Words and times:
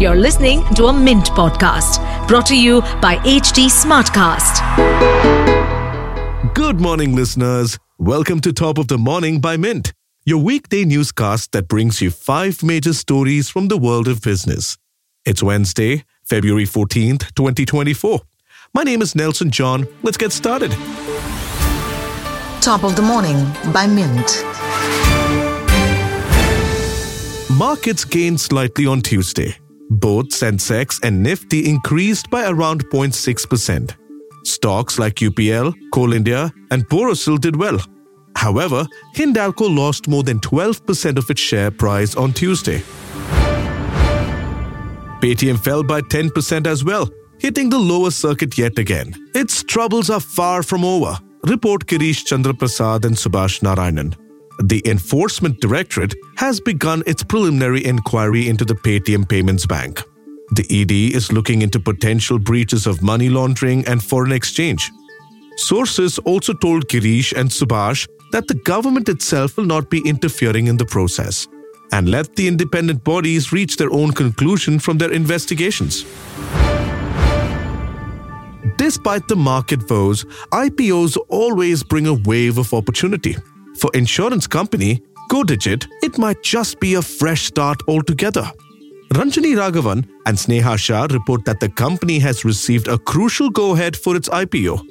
You're 0.00 0.16
listening 0.16 0.64
to 0.76 0.86
a 0.86 0.94
Mint 0.94 1.26
podcast 1.32 2.00
brought 2.26 2.46
to 2.46 2.58
you 2.58 2.80
by 3.02 3.16
HT 3.16 3.66
Smartcast. 3.68 4.64
Good 6.54 6.80
morning, 6.80 7.14
listeners. 7.14 7.78
Welcome 7.98 8.40
to 8.40 8.52
Top 8.54 8.78
of 8.78 8.88
the 8.88 8.96
Morning 8.96 9.42
by 9.42 9.58
Mint, 9.58 9.92
your 10.24 10.42
weekday 10.42 10.86
newscast 10.86 11.52
that 11.52 11.68
brings 11.68 12.00
you 12.00 12.10
five 12.10 12.62
major 12.62 12.94
stories 12.94 13.50
from 13.50 13.68
the 13.68 13.76
world 13.76 14.08
of 14.08 14.22
business. 14.22 14.78
It's 15.26 15.42
Wednesday, 15.42 16.04
February 16.24 16.64
14th, 16.64 17.34
2024. 17.34 18.20
My 18.72 18.84
name 18.84 19.02
is 19.02 19.14
Nelson 19.14 19.50
John. 19.50 19.86
Let's 20.02 20.16
get 20.16 20.32
started. 20.32 20.70
Top 22.62 22.84
of 22.84 22.96
the 22.96 23.02
Morning 23.02 23.36
by 23.70 23.86
Mint. 23.86 24.44
Markets 27.50 28.06
gained 28.06 28.40
slightly 28.40 28.86
on 28.86 29.02
Tuesday. 29.02 29.59
Both 29.90 30.28
Sensex 30.28 31.00
and 31.02 31.20
Nifty 31.20 31.68
increased 31.68 32.30
by 32.30 32.48
around 32.48 32.88
0.6%. 32.90 33.96
Stocks 34.44 34.98
like 34.98 35.16
UPL, 35.16 35.74
Coal 35.92 36.12
India, 36.12 36.52
and 36.70 36.88
Borosil 36.88 37.40
did 37.40 37.56
well. 37.56 37.78
However, 38.36 38.86
Hindalco 39.16 39.68
lost 39.76 40.06
more 40.06 40.22
than 40.22 40.38
12% 40.40 41.18
of 41.18 41.28
its 41.28 41.40
share 41.40 41.72
price 41.72 42.14
on 42.14 42.32
Tuesday. 42.32 42.82
Paytm 45.20 45.58
fell 45.58 45.82
by 45.82 46.00
10% 46.00 46.66
as 46.66 46.84
well, 46.84 47.10
hitting 47.38 47.68
the 47.68 47.78
lower 47.78 48.10
circuit 48.10 48.56
yet 48.56 48.78
again. 48.78 49.12
Its 49.34 49.62
troubles 49.64 50.08
are 50.08 50.20
far 50.20 50.62
from 50.62 50.84
over, 50.84 51.18
report 51.44 51.86
Girish 51.86 52.24
Chandra 52.24 52.54
Prasad 52.54 53.04
and 53.04 53.16
Subhash 53.16 53.60
Narayanan. 53.60 54.14
The 54.62 54.82
Enforcement 54.84 55.58
Directorate 55.58 56.14
has 56.36 56.60
begun 56.60 57.02
its 57.06 57.22
preliminary 57.22 57.82
inquiry 57.86 58.46
into 58.46 58.66
the 58.66 58.74
Paytm 58.74 59.26
Payments 59.26 59.64
Bank. 59.64 60.02
The 60.50 60.66
ED 60.68 61.16
is 61.16 61.32
looking 61.32 61.62
into 61.62 61.80
potential 61.80 62.38
breaches 62.38 62.86
of 62.86 63.00
money 63.00 63.30
laundering 63.30 63.86
and 63.86 64.04
foreign 64.04 64.32
exchange. 64.32 64.90
Sources 65.56 66.18
also 66.18 66.52
told 66.52 66.88
Girish 66.88 67.32
and 67.32 67.48
Subhash 67.48 68.06
that 68.32 68.48
the 68.48 68.54
government 68.54 69.08
itself 69.08 69.56
will 69.56 69.64
not 69.64 69.88
be 69.88 70.02
interfering 70.06 70.66
in 70.66 70.76
the 70.76 70.84
process 70.84 71.48
and 71.90 72.10
let 72.10 72.36
the 72.36 72.46
independent 72.46 73.02
bodies 73.02 73.52
reach 73.52 73.78
their 73.78 73.90
own 73.90 74.12
conclusion 74.12 74.78
from 74.78 74.98
their 74.98 75.10
investigations. 75.10 76.04
Despite 78.76 79.26
the 79.26 79.36
market 79.36 79.88
woes, 79.90 80.24
IPOs 80.52 81.16
always 81.28 81.82
bring 81.82 82.06
a 82.06 82.14
wave 82.14 82.58
of 82.58 82.74
opportunity. 82.74 83.36
For 83.80 83.90
insurance 83.94 84.46
company 84.46 85.02
GoDigit, 85.30 85.86
it 86.02 86.18
might 86.18 86.42
just 86.42 86.80
be 86.80 86.94
a 86.94 87.02
fresh 87.02 87.46
start 87.46 87.80
altogether. 87.88 88.50
Ranjani 89.14 89.56
Raghavan 89.56 90.06
and 90.26 90.36
Sneha 90.36 90.76
Shah 90.76 91.06
report 91.10 91.44
that 91.44 91.60
the 91.60 91.68
company 91.68 92.18
has 92.18 92.44
received 92.44 92.88
a 92.88 92.98
crucial 92.98 93.48
go-ahead 93.48 93.96
for 93.96 94.16
its 94.16 94.28
IPO. 94.28 94.86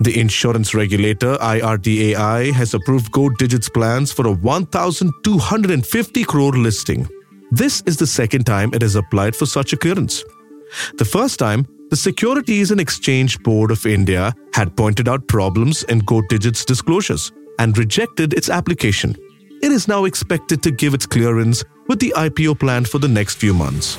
The 0.00 0.18
insurance 0.18 0.74
regulator 0.74 1.36
IRDAI 1.36 2.52
has 2.52 2.74
approved 2.74 3.10
GoDigit's 3.10 3.68
plans 3.68 4.12
for 4.12 4.26
a 4.28 4.32
1,250 4.32 6.24
crore 6.24 6.52
listing. 6.52 7.08
This 7.50 7.82
is 7.86 7.96
the 7.96 8.06
second 8.06 8.44
time 8.44 8.72
it 8.74 8.82
has 8.82 8.94
applied 8.94 9.34
for 9.34 9.46
such 9.46 9.72
a 9.72 9.76
clearance. 9.76 10.22
The 10.98 11.04
first 11.04 11.38
time, 11.38 11.66
the 11.90 11.96
Securities 11.96 12.70
and 12.70 12.80
Exchange 12.80 13.42
Board 13.42 13.72
of 13.72 13.84
India 13.86 14.32
had 14.54 14.76
pointed 14.76 15.08
out 15.08 15.26
problems 15.26 15.82
in 15.84 16.02
GoDigit's 16.02 16.64
disclosures 16.64 17.32
and 17.60 17.76
rejected 17.76 18.32
its 18.32 18.48
application. 18.48 19.14
It 19.62 19.70
is 19.70 19.86
now 19.86 20.06
expected 20.06 20.62
to 20.62 20.70
give 20.70 20.94
its 20.94 21.04
clearance 21.04 21.62
with 21.88 22.00
the 22.00 22.14
IPO 22.16 22.58
planned 22.58 22.88
for 22.88 22.98
the 22.98 23.08
next 23.08 23.34
few 23.34 23.52
months. 23.52 23.98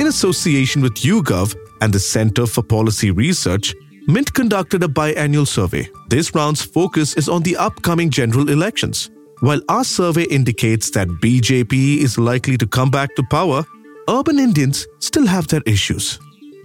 In 0.00 0.08
association 0.08 0.82
with 0.82 0.94
YouGov 0.94 1.54
and 1.80 1.92
the 1.92 2.00
Center 2.00 2.46
for 2.46 2.64
Policy 2.64 3.12
Research, 3.12 3.72
Mint 4.08 4.34
conducted 4.34 4.82
a 4.82 4.88
biannual 4.88 5.46
survey. 5.46 5.88
This 6.08 6.34
round's 6.34 6.60
focus 6.60 7.14
is 7.14 7.28
on 7.28 7.42
the 7.42 7.56
upcoming 7.56 8.10
general 8.10 8.50
elections. 8.50 9.10
While 9.40 9.62
our 9.68 9.84
survey 9.84 10.24
indicates 10.24 10.90
that 10.90 11.08
BJP 11.22 11.98
is 11.98 12.18
likely 12.18 12.56
to 12.58 12.66
come 12.66 12.90
back 12.90 13.14
to 13.14 13.22
power, 13.30 13.64
urban 14.08 14.40
Indians 14.40 14.86
still 14.98 15.26
have 15.26 15.46
their 15.46 15.62
issues. 15.66 16.18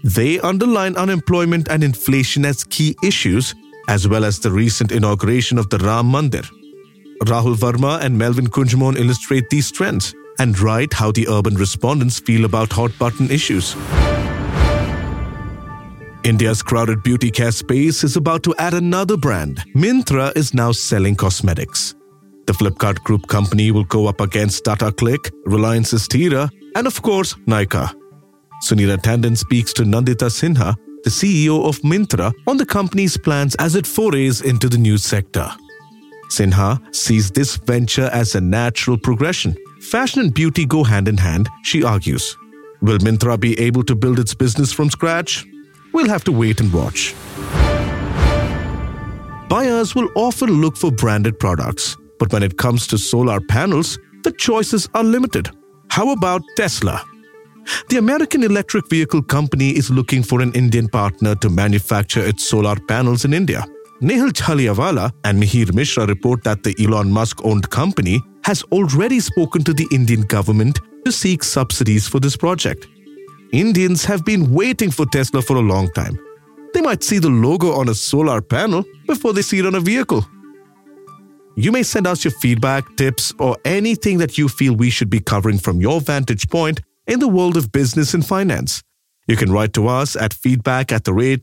They 0.04 0.40
underline 0.40 0.96
unemployment 0.96 1.70
and 1.70 1.84
inflation 1.84 2.44
as 2.46 2.64
key 2.64 2.96
issues 3.04 3.54
as 3.90 4.08
well 4.08 4.24
as 4.24 4.40
the 4.40 4.52
recent 4.52 4.92
inauguration 4.92 5.58
of 5.58 5.68
the 5.70 5.80
Ram 5.80 6.12
Mandir. 6.12 6.48
Rahul 7.24 7.56
Verma 7.56 8.00
and 8.02 8.18
Melvin 8.18 8.48
Kunjmon 8.48 8.98
illustrate 8.98 9.50
these 9.50 9.72
trends 9.72 10.14
and 10.38 10.58
write 10.60 10.94
how 10.94 11.12
the 11.12 11.28
urban 11.28 11.56
respondents 11.56 12.20
feel 12.20 12.46
about 12.46 12.72
hot 12.72 12.92
button 13.00 13.32
issues. 13.32 13.76
India's 16.24 16.62
crowded 16.62 17.02
beauty 17.02 17.32
care 17.32 17.52
space 17.52 18.04
is 18.04 18.16
about 18.16 18.44
to 18.44 18.54
add 18.60 18.76
another 18.76 19.18
brand. 19.18 19.64
Myntra 19.76 20.38
is 20.38 20.54
now 20.54 20.72
selling 20.72 21.16
cosmetics. 21.16 21.96
The 22.46 22.54
Flipkart 22.54 23.04
Group 23.04 23.28
company 23.28 23.72
will 23.72 23.86
go 23.86 24.06
up 24.08 24.22
against 24.22 24.66
Tata 24.66 24.92
CLiQ, 24.92 25.32
Reliance's 25.46 26.08
Tira, 26.08 26.50
and 26.76 26.86
of 26.86 27.02
course, 27.02 27.34
Nykaa. 27.48 27.94
Sunita 28.68 28.98
Tandon 28.98 29.36
speaks 29.38 29.74
to 29.74 29.84
Nandita 29.84 30.30
Sinha, 30.30 30.76
the 31.04 31.10
CEO 31.10 31.66
of 31.66 31.80
Myntra, 31.82 32.34
on 32.48 32.58
the 32.58 32.66
company's 32.66 33.18
plans 33.18 33.56
as 33.56 33.76
it 33.76 33.88
forays 33.88 34.42
into 34.42 34.70
the 34.70 34.78
news 34.78 35.04
sector. 35.04 35.50
Sinha 36.30 36.80
sees 36.94 37.32
this 37.32 37.56
venture 37.56 38.10
as 38.14 38.36
a 38.36 38.42
natural 38.42 38.98
progression. 38.98 39.56
Fashion 39.82 40.22
and 40.22 40.34
beauty 40.34 40.66
go 40.66 40.84
hand 40.84 41.08
in 41.08 41.18
hand, 41.18 41.50
she 41.64 41.84
argues. 41.84 42.38
Will 42.82 43.00
Myntra 43.00 43.40
be 43.40 43.60
able 43.60 43.84
to 43.84 43.96
build 43.96 44.20
its 44.20 44.34
business 44.34 44.72
from 44.72 44.90
scratch? 44.90 45.46
We'll 45.94 46.08
have 46.08 46.24
to 46.26 46.32
wait 46.32 46.60
and 46.60 46.72
watch. 46.72 47.16
Buyers 49.50 49.96
will 49.96 50.10
often 50.16 50.62
look 50.62 50.78
for 50.78 50.92
branded 50.92 51.40
products, 51.40 51.98
but 52.20 52.32
when 52.32 52.44
it 52.44 52.58
comes 52.58 52.86
to 52.88 52.98
solar 52.98 53.40
panels, 53.40 53.98
the 54.24 54.32
choices 54.34 54.88
are 54.94 55.04
limited. 55.04 55.50
How 55.90 56.12
about 56.12 56.44
Tesla? 56.56 57.04
The 57.90 57.98
American 57.98 58.44
electric 58.44 58.90
vehicle 58.90 59.24
company 59.24 59.70
is 59.70 59.90
looking 59.90 60.24
for 60.24 60.42
an 60.42 60.52
Indian 60.54 60.88
partner 60.88 61.36
to 61.36 61.50
manufacture 61.50 62.24
its 62.24 62.48
solar 62.48 62.76
panels 62.88 63.26
in 63.26 63.34
India. 63.34 63.66
Nehal 64.02 64.32
Chhaliawala 64.32 65.12
and 65.24 65.42
Mihir 65.42 65.74
Mishra 65.74 66.06
report 66.06 66.44
that 66.44 66.64
the 66.64 66.76
Elon 66.80 67.12
Musk 67.12 67.44
owned 67.44 67.70
company 67.70 68.22
has 68.44 68.64
already 68.72 69.20
spoken 69.20 69.64
to 69.64 69.74
the 69.74 69.88
Indian 69.92 70.22
government 70.22 70.80
to 71.04 71.12
seek 71.12 71.44
subsidies 71.44 72.08
for 72.08 72.20
this 72.20 72.38
project. 72.38 72.88
Indians 73.52 74.06
have 74.06 74.24
been 74.24 74.52
waiting 74.54 74.92
for 74.92 75.06
Tesla 75.08 75.42
for 75.42 75.58
a 75.58 75.62
long 75.62 75.92
time. 75.94 76.18
They 76.74 76.82
might 76.82 77.04
see 77.04 77.18
the 77.20 77.30
logo 77.30 77.72
on 77.72 77.90
a 77.90 77.96
solar 77.96 78.42
panel 78.42 78.86
before 79.08 79.34
they 79.34 79.42
see 79.42 79.60
it 79.60 79.66
on 79.66 79.76
a 79.76 79.80
vehicle. 79.80 80.26
You 81.56 81.72
may 81.72 81.84
send 81.84 82.08
us 82.08 82.24
your 82.24 82.32
feedback, 82.32 82.86
tips, 82.96 83.34
or 83.38 83.58
anything 83.66 84.20
that 84.20 84.38
you 84.38 84.48
feel 84.48 84.76
we 84.76 84.90
should 84.90 85.10
be 85.10 85.20
covering 85.20 85.58
from 85.58 85.82
your 85.82 86.00
vantage 86.00 86.48
point 86.50 86.80
in 87.10 87.20
the 87.20 87.28
world 87.28 87.58
of 87.58 87.72
business 87.72 88.14
and 88.14 88.26
finance. 88.26 88.84
You 89.28 89.36
can 89.36 89.52
write 89.52 89.74
to 89.74 89.88
us 89.88 90.16
at 90.16 90.34
feedback 90.34 90.92
at 90.92 91.04
the 91.04 91.14
rate. 91.14 91.42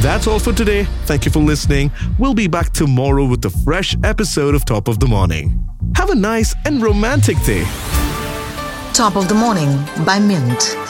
That's 0.00 0.26
all 0.28 0.38
for 0.38 0.52
today. 0.52 0.84
Thank 1.06 1.24
you 1.24 1.32
for 1.32 1.40
listening. 1.40 1.90
We'll 2.18 2.34
be 2.34 2.46
back 2.46 2.72
tomorrow 2.72 3.24
with 3.24 3.44
a 3.44 3.50
fresh 3.50 3.96
episode 4.04 4.54
of 4.54 4.64
Top 4.64 4.86
of 4.86 5.00
the 5.00 5.06
Morning. 5.06 5.66
Have 5.96 6.10
a 6.10 6.14
nice 6.14 6.54
and 6.64 6.80
romantic 6.80 7.36
day. 7.42 7.64
Top 8.92 9.16
of 9.16 9.28
the 9.28 9.34
Morning 9.34 9.68
by 10.04 10.20
Mint. 10.20 10.87